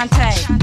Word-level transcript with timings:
Shantae. 0.00 0.59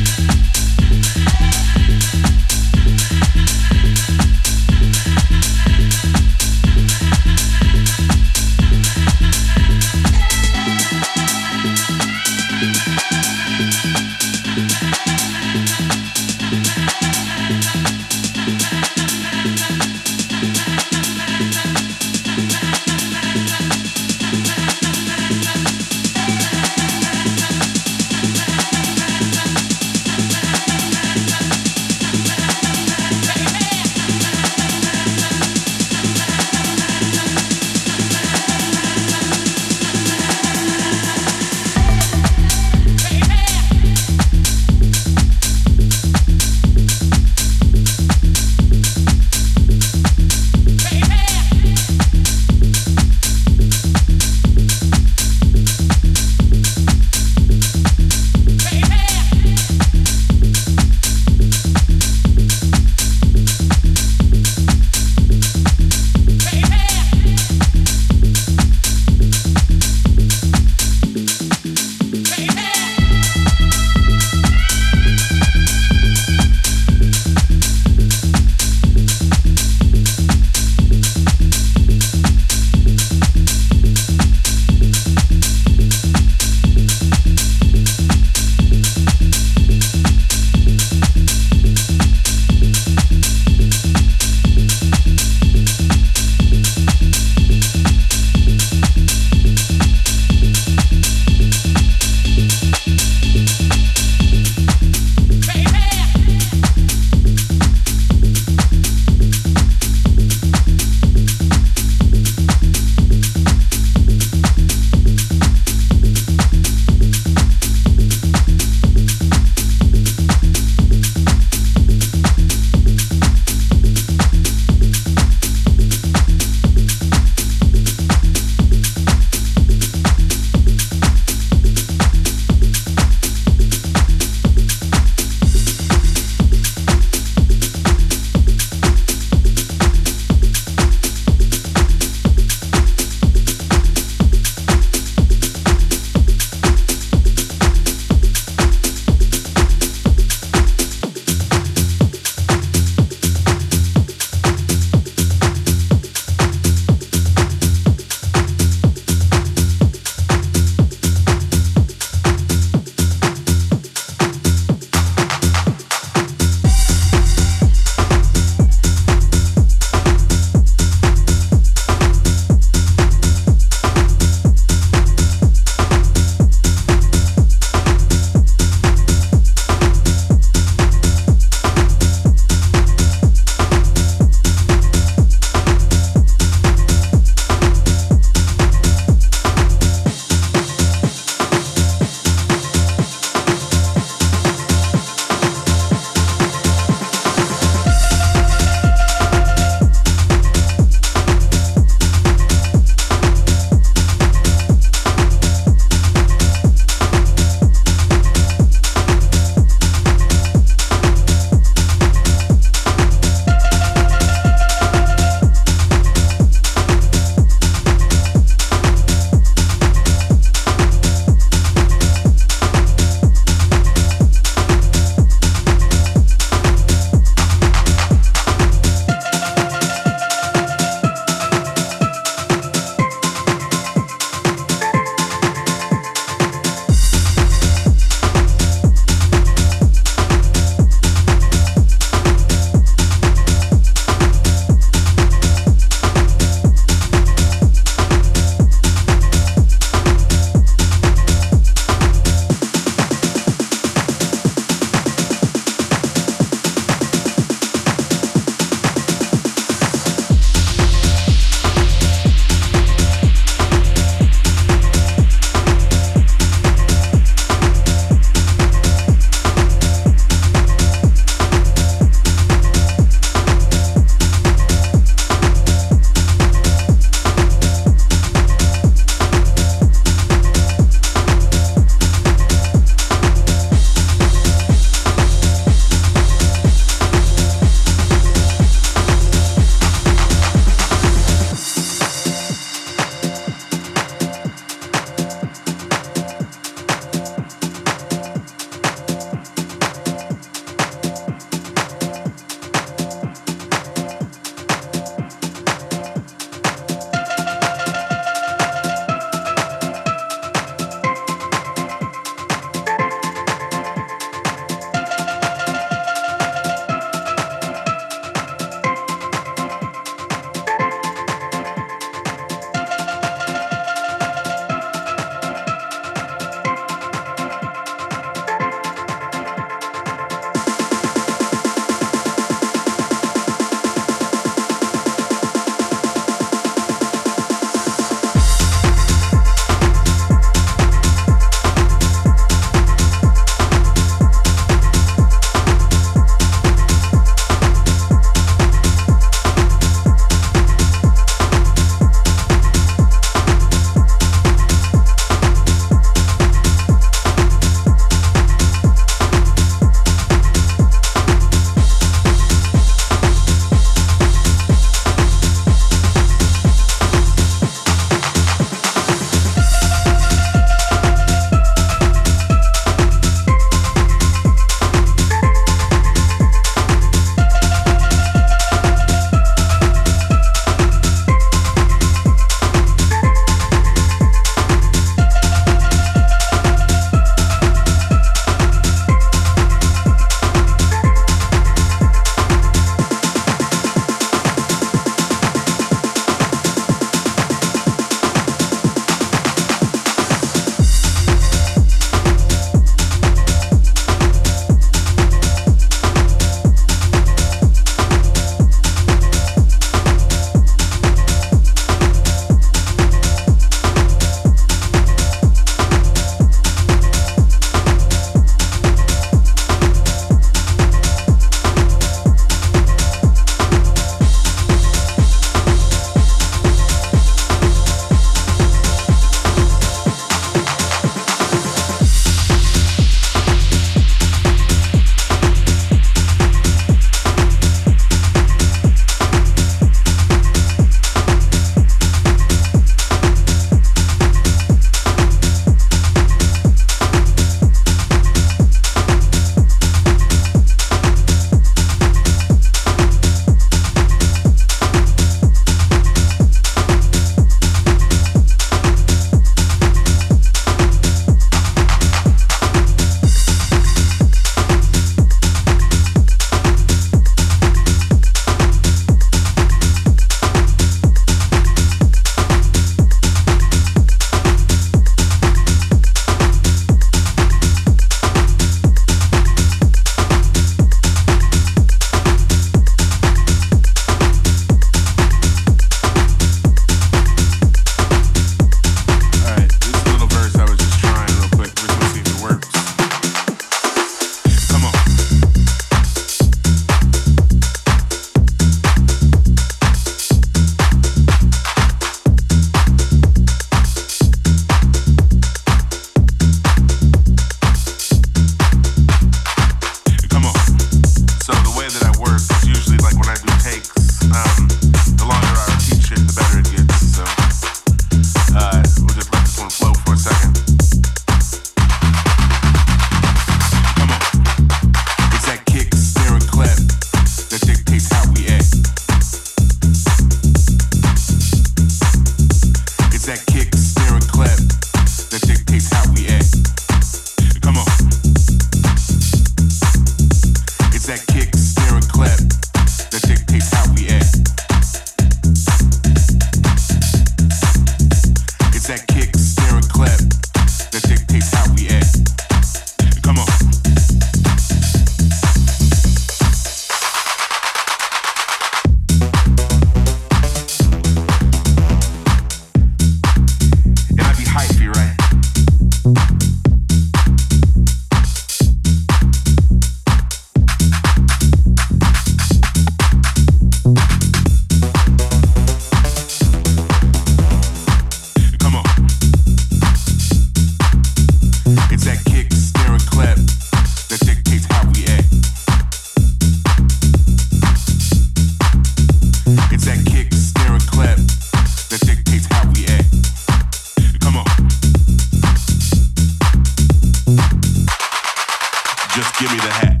Give 599.38 599.52
me 599.52 599.58
the 599.58 599.70
hat. 599.70 600.00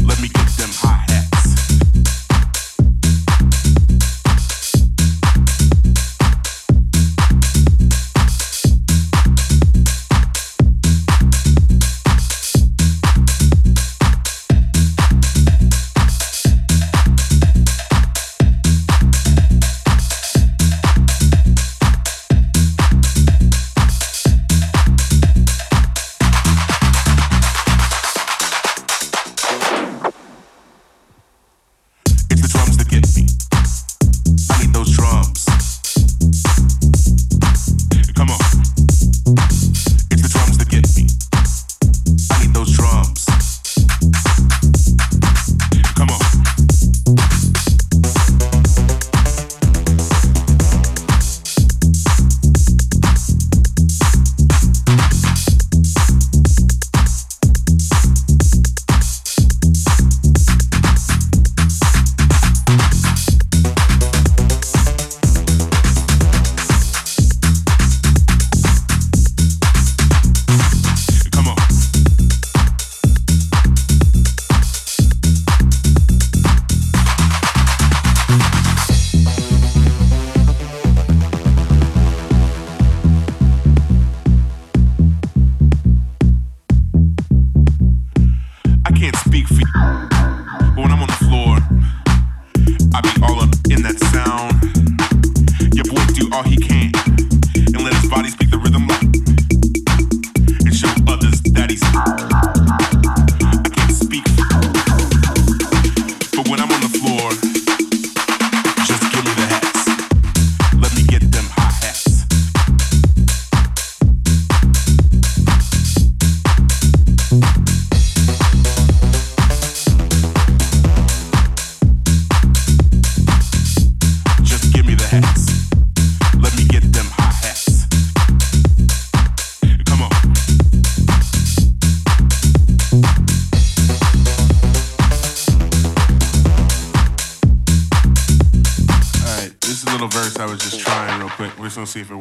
Let 0.00 0.20
me 0.20 0.28
get 0.28 0.46
them 0.58 0.68
high. 0.74 1.03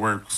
Works. 0.03 0.32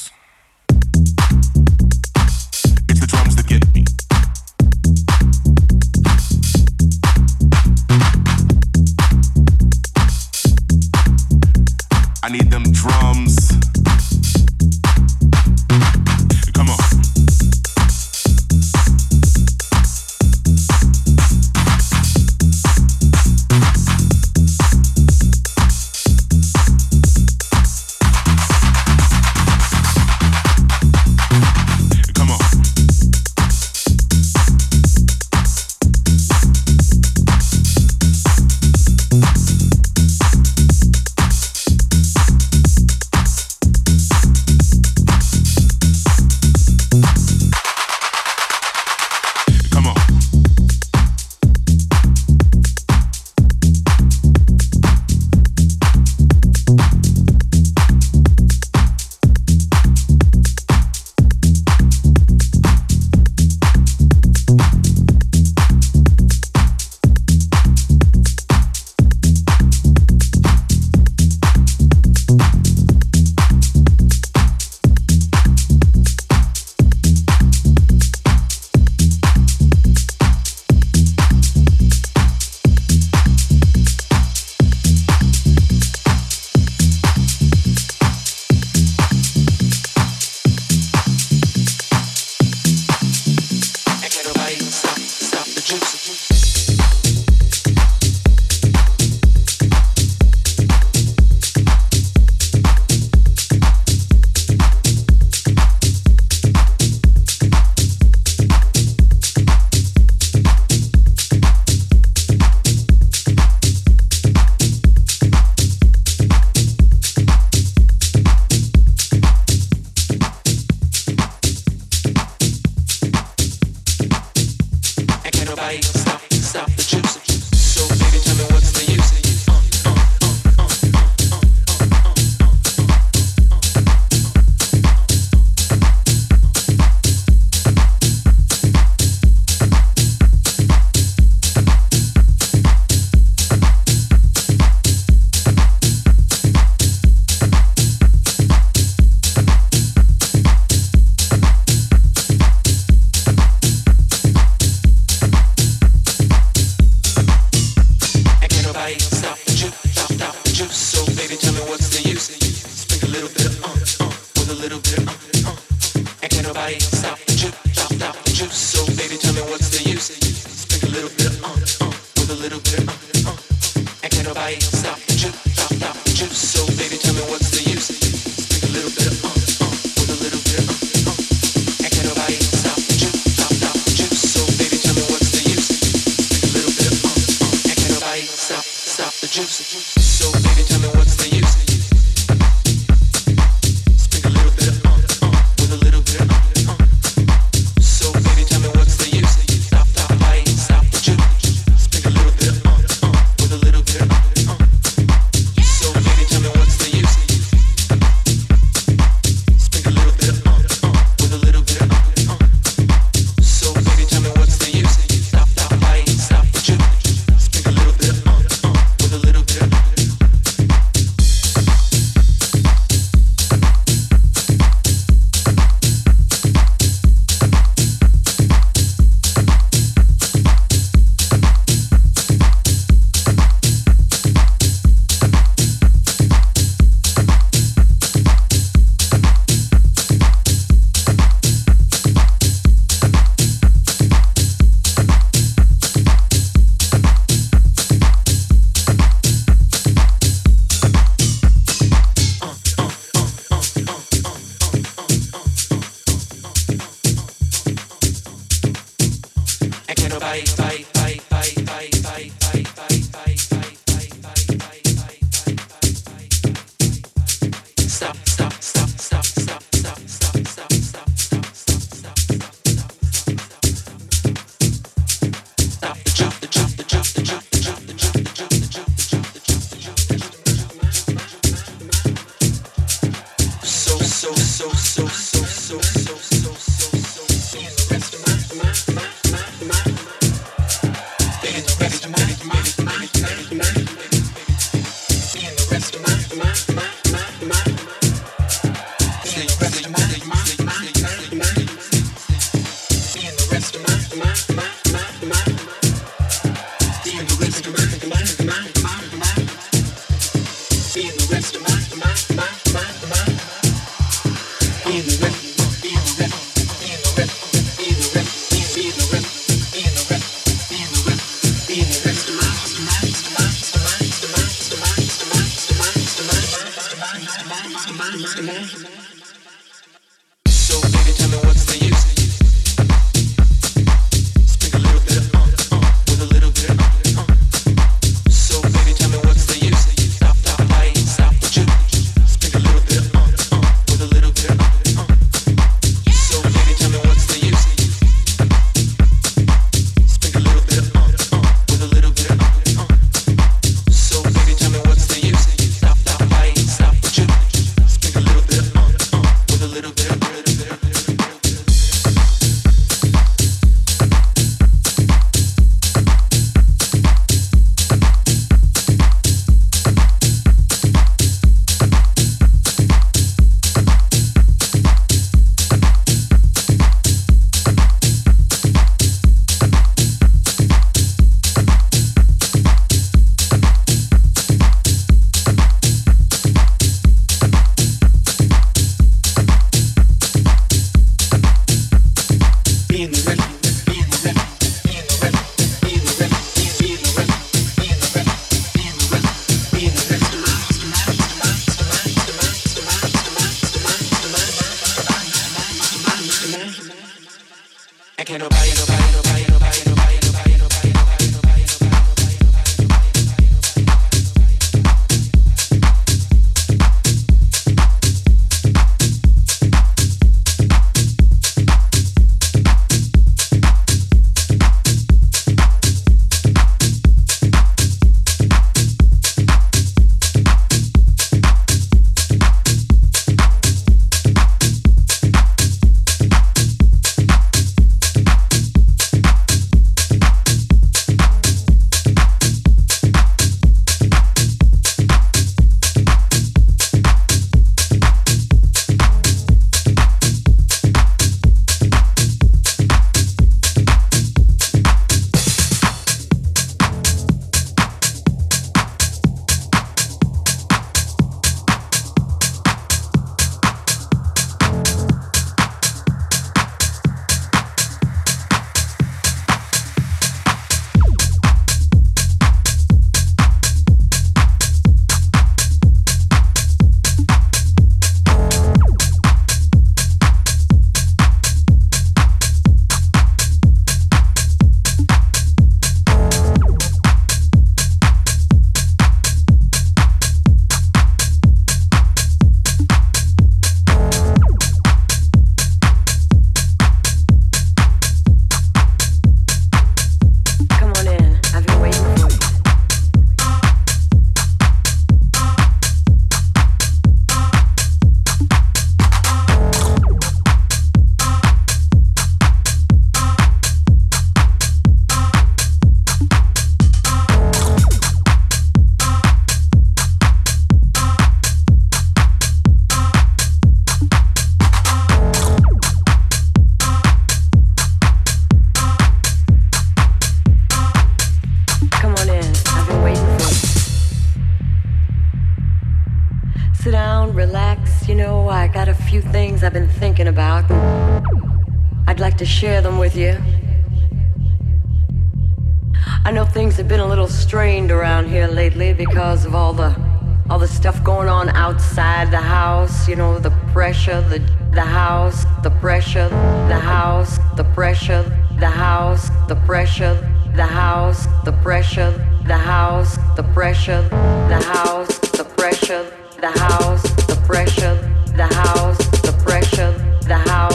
pressure, 553.76 554.21
the 554.30 554.39
the 554.71 554.80
house, 554.80 555.43
the 555.61 555.69
pressure, 555.69 556.30
the 556.69 556.80
house, 556.80 557.39
the 557.57 557.63
pressure, 557.76 558.23
the 558.57 558.69
house, 558.69 559.30
the 559.49 559.55
pressure, 559.67 560.15
the 560.55 560.65
house, 560.65 561.28
the 561.43 561.51
pressure, 561.61 562.11
the 562.47 562.55
house, 562.55 563.17
the 563.36 563.43
pressure, 563.53 564.01
the 564.47 564.61
house, 564.71 565.19
the 565.38 565.43
pressure, 565.57 566.05
the 566.39 566.51
house, 566.51 567.03
the 567.28 567.36
pressure, 567.47 567.95
the 568.38 568.47
house, 568.47 568.97
the 569.28 569.34
pressure, 569.43 569.91
the 570.21 570.38
house 570.38 570.74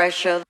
pressure. 0.00 0.42